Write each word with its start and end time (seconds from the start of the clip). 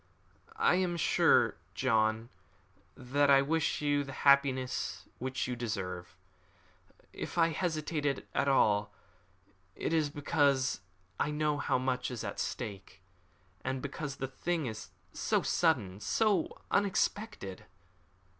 "I 0.55 0.77
am 0.77 0.97
sure, 0.97 1.57
John, 1.75 2.29
that 2.97 3.29
I 3.29 3.43
wish 3.43 3.83
you 3.83 4.03
the 4.03 4.13
happiness 4.25 5.07
which 5.19 5.47
you 5.47 5.55
deserve. 5.55 6.17
If 7.13 7.37
I 7.37 7.49
hesitated 7.49 8.25
at 8.33 8.47
all, 8.47 8.91
it 9.75 9.93
is 9.93 10.09
because 10.09 10.81
I 11.19 11.29
know 11.29 11.59
how 11.59 11.77
much 11.77 12.09
is 12.09 12.23
at 12.23 12.39
stake, 12.39 13.03
and 13.63 13.79
because 13.79 14.15
the 14.15 14.27
thing 14.27 14.65
is 14.65 14.89
so 15.13 15.43
sudden, 15.43 15.99
so 15.99 16.59
unexpected." 16.71 17.67